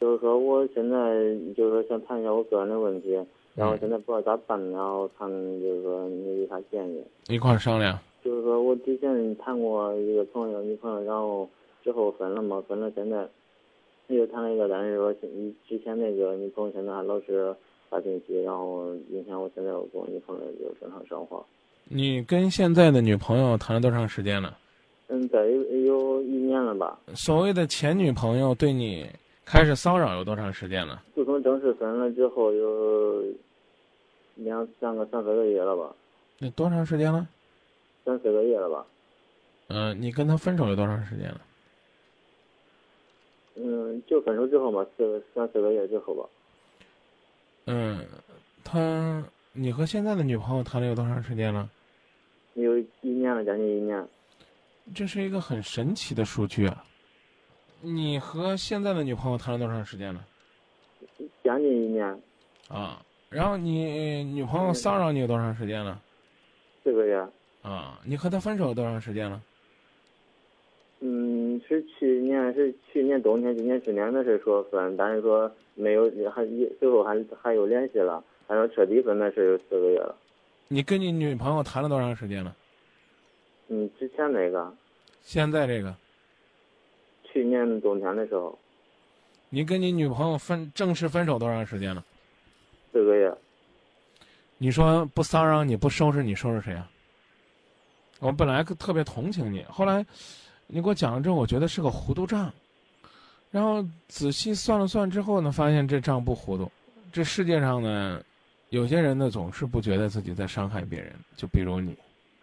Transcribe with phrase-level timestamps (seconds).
[0.00, 0.96] 就是说我现在
[1.56, 3.18] 就是说想谈一下我个人的问题，
[3.54, 7.02] 然后现在不知道咋办，然后看就是说你有啥建议。
[7.28, 7.98] 一块儿商量。
[8.24, 11.48] 就是说我之前谈过一个朋友女朋友，然后
[11.82, 13.26] 之后分了嘛，分了现在
[14.08, 17.54] 又谈了一个，但是说之前那个女朋友现在还老是
[17.88, 21.44] 发信息，然后影响我现在我跟我女朋友就正常生活。
[21.84, 24.58] 你跟现在的女朋友谈了多长时间了？
[25.08, 27.00] 嗯，在有有一年了吧。
[27.14, 29.04] 所谓的前女朋友对你
[29.52, 31.02] 开始骚扰有多长时间了？
[31.14, 33.22] 自从正式分了之后有
[34.36, 35.94] 两三个三四个月了吧。
[36.38, 37.28] 那多长时间了？
[38.02, 38.86] 三四个月了吧？
[39.68, 41.40] 嗯，你跟他分手有多长时间了？
[43.56, 46.26] 嗯，就分手之后嘛，四三四个月之后吧。
[47.66, 48.06] 嗯，
[48.64, 51.68] 他，你和现在的女朋友谈了有多长时间了？
[52.54, 54.02] 有一年了，将近一年。
[54.94, 56.82] 这是一个很神奇的数据啊！
[57.84, 60.24] 你和现在的女朋友谈了多长时间了？
[61.42, 62.06] 将近一年。
[62.68, 66.00] 啊，然后你女朋友骚扰你有多长时间了？
[66.84, 67.18] 四个月。
[67.62, 69.42] 啊，你和她分手多长时间了？
[71.00, 76.46] 嗯，是去年是去年冬天，今年去年的时候说分，但是说没有还
[76.78, 80.14] 最后还还有联系了，还说彻底分的是有四个月了。
[80.68, 82.54] 你跟你女朋友谈了多长时间了？
[83.66, 84.72] 嗯，之前那个。
[85.22, 85.92] 现在这个。
[87.32, 88.58] 去年冬天的时候。
[89.48, 92.04] 你跟你女朋友分正式分手多长时间了？
[92.92, 93.34] 四个月。
[94.58, 96.88] 你说不骚扰你不收拾你收拾谁啊？
[98.20, 100.04] 我本来特别同情你，后来
[100.66, 102.52] 你给我讲了之后，我觉得是个糊涂账。
[103.50, 106.70] 然后仔细算了算之后呢，发现这账不糊涂。
[107.12, 108.22] 这世界上呢，
[108.70, 111.94] 有些人呢总是不觉得自己在伤害别人，就比如你。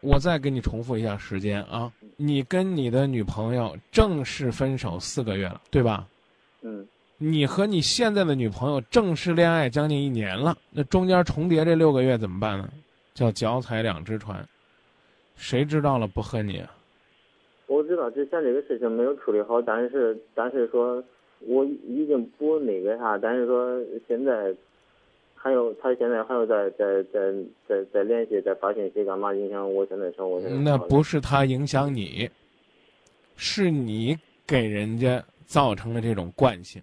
[0.00, 6.06] 我再给你重复一下时间啊，你跟你的女朋友正式分手四个月了，对吧？
[6.62, 6.86] 嗯。
[7.22, 12.66] 你和你现在的女朋友正式恋爱将近一年了，那中间重叠这六个月怎么办呢？
[13.12, 14.42] 叫脚踩两只船。
[15.36, 16.64] 谁知道了不恨你？
[17.66, 21.04] 我知道之前这个事情没有处理好，但是但是说
[21.40, 23.78] 我已经不那个啥，但是说
[24.08, 24.54] 现在
[25.42, 27.32] 还有他现在还有在在在
[27.66, 30.38] 在在联系在发信息干嘛影响我现在生活？
[30.40, 32.28] 那不是他影响你，
[33.36, 36.82] 是你给人家造成了这种惯性。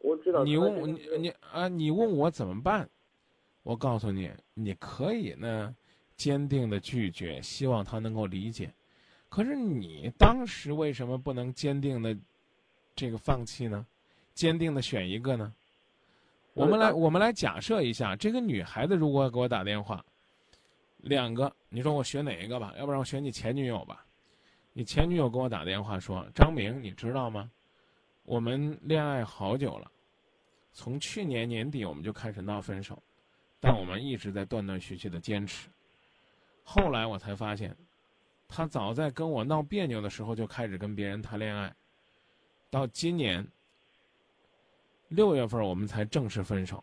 [0.00, 0.42] 我知道。
[0.42, 1.68] 你问我你你啊？
[1.68, 2.88] 你问我怎么办？
[3.62, 5.74] 我告诉你，你可以呢。
[6.16, 8.72] 坚定的拒绝，希望他能够理解。
[9.28, 12.16] 可是你当时为什么不能坚定的
[12.94, 13.84] 这个放弃呢？
[14.32, 15.52] 坚定的选一个呢？
[16.54, 20.04] 我们来，我们来假设一下，这个女孩子如果给我打电话，
[20.98, 22.72] 两个，你说我选哪一个吧？
[22.78, 24.06] 要不然我选你前女友吧。
[24.72, 27.50] 你前女友给我打电话说：“张明，你知道吗？
[28.22, 29.90] 我们恋爱好久了，
[30.72, 33.02] 从去年年底我们就开始闹分手，
[33.60, 35.68] 但我们一直在断断续续的坚持。”
[36.62, 37.76] 后来我才发现，
[38.48, 41.74] 他早在跟我闹别扭的时候就开始跟别人谈恋爱，
[42.70, 43.46] 到今年
[45.08, 46.82] 六月份我们才正式分手，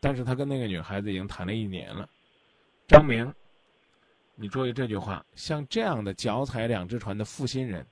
[0.00, 2.08] 但是他跟那个女孩子已经谈了一年了。
[2.86, 3.32] 张明，
[4.34, 7.86] 你注意这句话，像这样的脚踩两只船的负心人，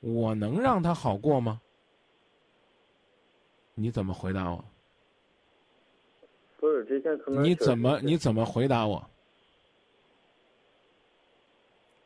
[0.00, 1.60] 我能让他好过吗？
[3.74, 4.64] 你怎么回答我？
[6.58, 9.04] 不是之前可能你怎么你怎么回答我？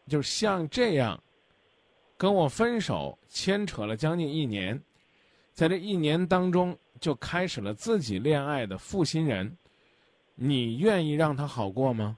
[0.09, 1.21] 就像这样，
[2.17, 4.81] 跟我分手牵扯了将近一年，
[5.53, 9.57] 在这一年当中就开始了自己恋爱的负心人，
[10.35, 12.17] 你愿意让他好过吗？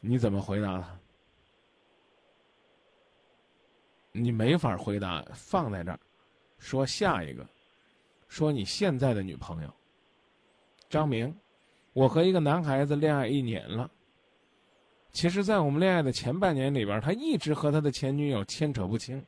[0.00, 0.98] 你怎么回答他？
[4.12, 6.00] 你没法回答，放在这儿，
[6.58, 7.46] 说下一个，
[8.28, 9.72] 说你现在的女朋友，
[10.88, 11.32] 张明，
[11.92, 13.90] 我和一个男孩子恋爱一年了。
[15.10, 19.24] 其实，在我们恋爱的前半年里边，他一直和他的前女友牵扯不清，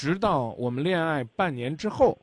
[0.00, 2.18] 直到我们恋爱半年之后，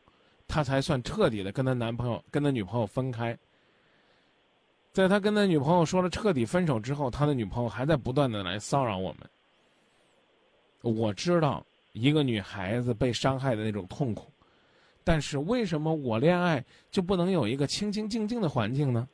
[0.47, 3.38] 他才算彻底的跟他男朋友、跟他女朋友分开。
[4.91, 9.29] 在他跟他女朋友说了彻底分手之后，他的女朋友还在不断的来骚扰我们。
[10.95, 11.63] 我知道
[11.94, 14.31] 一个女孩子被伤害的那种痛苦，
[15.03, 19.07] 但是为什么我恋爱就不能有一个清清静静的环境呢？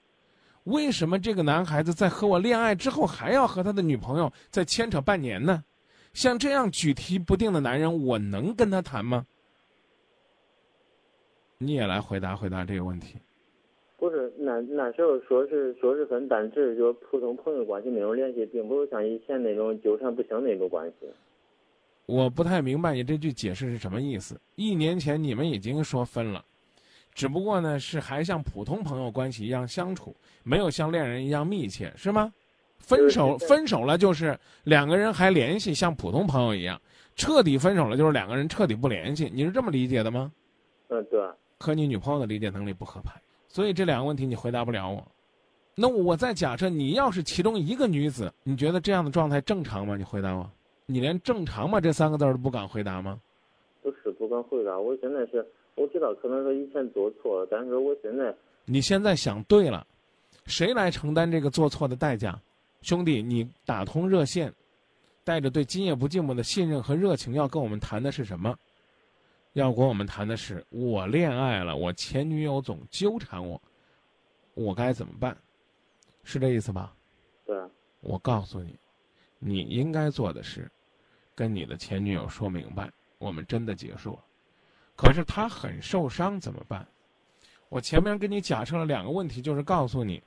[0.64, 5.62] 为什么这个男孩子在和我恋爱之后还要和他的女朋友再牵扯半年呢？
[6.14, 9.26] 像这样举棋不定的男人，我能跟他谈吗？
[11.58, 13.16] 你也来回答回答这个问题。
[13.98, 21.08] 不是，那那时候说是说是分，但只是就普通朋友关系那种联系，并不是像以前那种纠缠不清那种关系。
[22.06, 24.40] 我不太明白你这句解释是什么意思。
[24.56, 26.44] 一年前你们已经说分了，
[27.14, 30.14] 只不过呢是还像普通朋友关系一样相处，
[30.44, 32.34] 没有像恋人一样密切，是吗？
[32.84, 36.78] 分手分手了就是两个人还联系，像普通朋友一样；
[37.16, 39.32] 彻底分手了就是两个人彻底不联系。
[39.34, 40.32] 你是这么理解的吗？
[40.90, 41.20] 嗯，对。
[41.60, 43.14] 和你女朋友的理解能力不合拍，
[43.48, 45.02] 所以这两个问题你回答不了我。
[45.76, 49.96] 那我再假设你要是其中一个女子，你觉得这样的状态正常吗？
[49.96, 50.48] 你回答我。
[50.86, 53.18] 你连“正常吗”这三个字都不敢回答吗？
[53.82, 54.78] 不是不敢回答。
[54.78, 58.36] 我现在是 我知道可能是以前做错了，但是我现在
[58.66, 59.88] 你现在想对了，
[60.46, 62.38] 谁来承担这个做错的代价？
[62.84, 64.54] 兄弟，你打通热线，
[65.24, 68.56] 带着对今夜不寂寞的信任和热情，要跟我们谈的是什么？
[69.54, 73.62] 要跟我们谈的是我恋爱了，我前女友总纠缠我，
[74.54, 75.38] 我该怎么办？
[76.24, 76.94] 是这意思吧？
[77.46, 77.56] 对。
[78.02, 78.78] 我告诉你，
[79.40, 80.70] 你应该做的是，
[81.34, 84.20] 跟你的前女友说明白，我们真的结束了。
[84.96, 86.86] 可是他很受伤，怎么办？
[87.70, 90.22] 我前面跟你假设了两个问题，就是告诉你。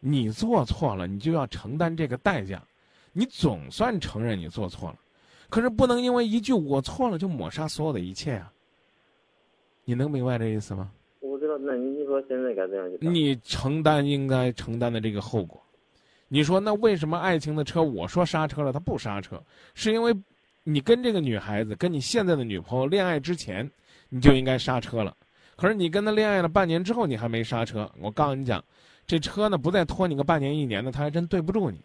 [0.00, 2.62] 你做错了，你就要承担这个代价。
[3.12, 4.96] 你总算承认你做错了，
[5.48, 8.52] 可是不能因为一句“我错了”就抹杀所有的一切啊！
[9.84, 10.92] 你能明白这意思吗？
[11.18, 12.88] 我知道，那你说现在该怎样？
[13.00, 15.60] 你承担应该承担的这个后果。
[16.28, 19.42] 你说那为什么爱情的车我说刹车了，他不刹车？
[19.74, 20.14] 是因为
[20.62, 23.68] 你跟这个女孩子，跟你现在的女朋友恋爱之前，
[24.08, 25.16] 你就应该刹车了。
[25.56, 27.90] 可是你跟她恋爱了半年之后，你还没刹车。
[28.00, 28.64] 我告诉你讲。
[29.10, 31.82] 这车呢，不再拖你个半年一年的，他还真对不住你。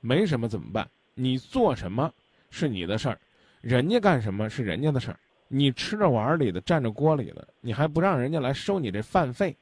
[0.00, 0.90] 没什么怎么办？
[1.12, 2.10] 你做什么
[2.48, 3.20] 是你的事儿，
[3.60, 5.20] 人家干什么是人家的事儿。
[5.46, 9.54] 你吃着碗里的，占着锅里的，你还不让人家来收你这饭费，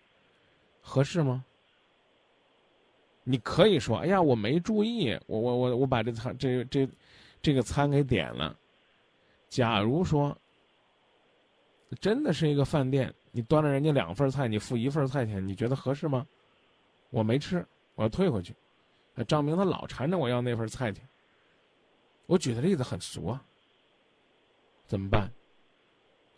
[0.81, 1.44] 合适吗？
[3.25, 6.88] 你可以说：“哎呀，我没注意，我我我我把这餐这这
[7.43, 8.56] 这个餐给点了。”
[9.50, 10.38] 假如说
[12.00, 13.12] 真的是一个饭店。
[13.31, 16.26] 你端了人家两份菜，你付一份菜钱，你觉得合适吗？
[17.11, 17.64] 我没吃，
[17.94, 18.55] 我要退回去。
[19.26, 21.06] 张明他老缠着我要那份菜钱。
[22.26, 23.43] 我举的例子很俗啊，
[24.87, 25.31] 怎么办？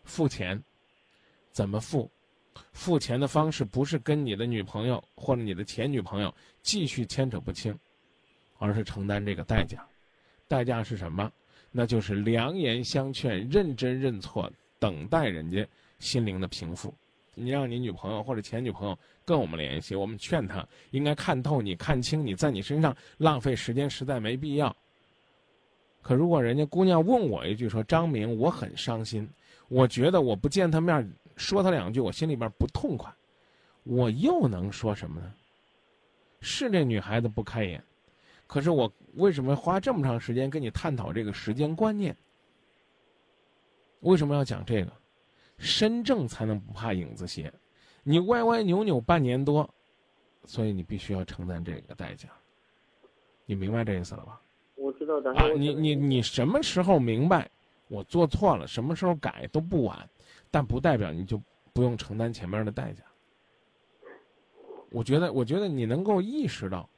[0.05, 0.63] 付钱，
[1.53, 2.11] 怎么付？
[2.73, 7.77] 付钱的方式不是跟你的女朋友或者你的前女朋友继续牵扯不清，
[8.59, 9.87] 而是承担这个代价。
[10.49, 11.31] 代价是什么？
[11.71, 15.65] 那就是良言相劝，认真认错，等待人家。
[16.01, 16.95] 心灵的平复，
[17.35, 24.75] 你让你女朋友或者前女朋友跟我们联系，我们劝她应该看透你、看清你在你身上浪费时间，实在没必要。
[26.01, 29.29] 可如果人家姑娘问我一句说：“张明，我很伤心，
[29.69, 33.13] 我觉得我不见他面说他两句，我心里边不痛快。”
[33.85, 35.35] 我又能说什么呢？
[36.41, 37.85] 是这女孩子不开眼，
[38.47, 42.17] 可是我为什么花这么长时间跟你探讨这个时间观念？
[44.01, 44.93] 为什么要讲这个？
[45.59, 47.53] 身正才能不怕影子斜，
[48.03, 49.69] 你歪歪扭扭半年多，
[50.45, 52.31] 所以你必须要承担这个代价。
[53.45, 54.41] 你明白这意思了吧？
[54.77, 57.51] 我知道，但是你你你什么时候明白
[57.89, 60.09] 我做错了，什么时候改都不晚，
[60.51, 61.39] 但不代表你就
[61.75, 63.05] 不用承担前面的代价。
[64.91, 66.89] 我觉得，我觉得你能够意识到，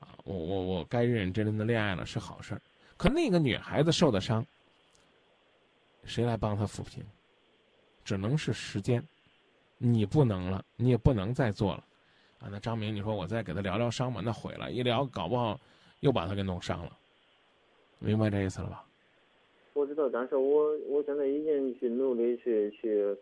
[0.00, 2.60] 啊，我我我该认认真真的恋爱了是好事儿。
[2.98, 4.44] 可那个女孩子受的伤，
[6.06, 7.04] 谁来帮他抚平？
[8.04, 9.02] 只能是时间，
[9.78, 11.84] 你不能了，你也不能再做了，
[12.38, 12.48] 啊！
[12.50, 15.58] 那张明，你说我再给他疗疗伤吧，那毁了，一疗搞不好
[16.00, 16.96] 又把他给弄伤了，
[17.98, 18.84] 明白这意思了吧？
[19.74, 23.16] 我知道，但是我我现在已经去努力去去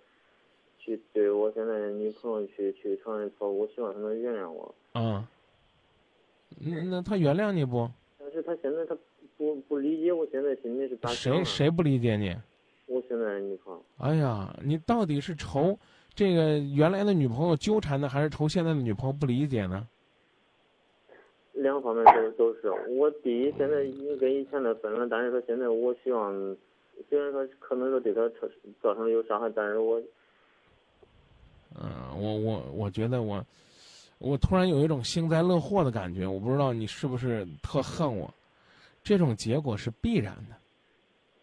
[0.78, 4.74] 去对我现在女朋友去去承认错误，我希望她能原谅我。
[4.92, 5.26] 啊，
[6.60, 7.90] 那那他原谅你不？
[8.18, 8.96] 但是他现在他
[9.38, 12.36] 不不理解我现在心里是咋想谁谁不理解你？
[12.86, 13.82] 我现在女朋友。
[13.98, 15.78] 哎呀，你到底是愁
[16.14, 19.86] 这个原来的女朋友纠缠呢，还是愁现在的女朋友不理解呢？
[21.52, 22.70] 两方面都都是。
[22.90, 26.32] 我第一，现在已经跟以前的分了，但是说现在我希望，
[27.08, 28.48] 虽然说可能说对他造
[28.82, 30.00] 造成有伤害，但是我，
[31.80, 33.44] 嗯，我我我觉得我，
[34.18, 38.28] 我突然有一种幸灾乐祸的感觉，我不知道你是不是特恨我，
[39.02, 40.56] 这种结果是必然的。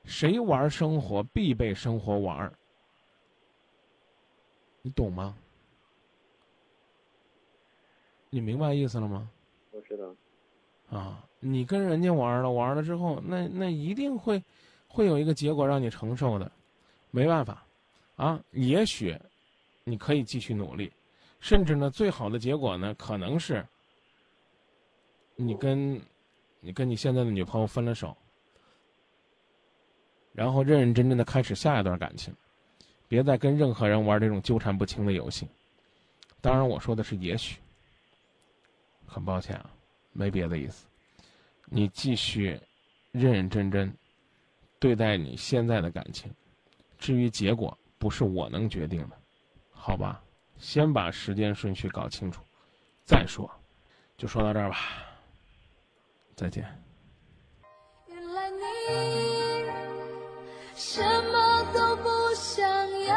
[0.06, 2.52] 谁玩生活必被生活玩
[4.82, 5.38] 你懂吗？
[8.30, 9.30] 你明白意思了吗？
[9.72, 10.16] 我知道。
[10.90, 14.44] 啊，你跟人家玩了，玩了之后，那那一定会
[14.88, 16.52] 会有一个结果让你承受的，
[17.12, 17.66] 没办法，
[18.16, 19.16] 啊，也许
[19.84, 20.92] 你可以继续努力，
[21.40, 23.66] 甚至呢，最好的结果呢，可能是
[25.36, 26.02] 你跟
[26.60, 28.18] 你跟你现在的女朋友分了手。
[30.34, 32.34] 然后认认真真的开始下一段感情，
[33.08, 35.48] 别再跟任何人玩这种纠缠不清的游戏。
[36.40, 37.60] 当然，我说的是也许。
[39.06, 39.70] 很抱歉啊，
[40.14, 40.88] 没别的意思。
[41.66, 42.60] 你继续
[43.12, 43.94] 认认真真
[44.80, 46.34] 对待你现在的感情，
[46.98, 49.18] 至于结果，不是我能决定的，
[49.70, 50.24] 好吧？
[50.58, 52.42] 先把时间顺序搞清楚，
[53.04, 53.50] 再说。
[54.18, 54.78] 就说到这儿吧，
[56.36, 56.64] 再见。
[58.08, 58.16] 你
[60.84, 61.00] 什
[61.32, 62.66] 么都不想
[63.06, 63.16] 要，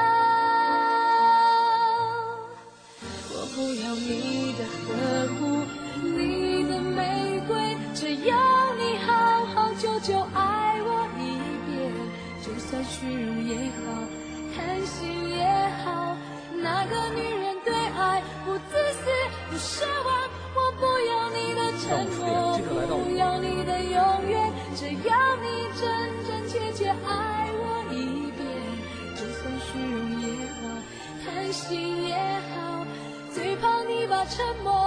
[3.33, 4.93] 我不要你的呵
[5.35, 5.65] 护，
[6.03, 8.37] 你的玫瑰，只要
[8.75, 9.09] 你好
[9.47, 11.21] 好久久爱我一
[11.67, 11.75] 遍，
[12.45, 13.83] 就算虚荣也好，
[14.55, 15.43] 贪心也
[15.83, 16.17] 好，
[16.63, 19.03] 那个女人对爱不自私
[19.51, 21.89] 不奢望，我不要你的承
[22.21, 22.44] 诺，
[34.27, 34.84] 沉默。